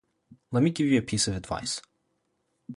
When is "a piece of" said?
0.97-1.35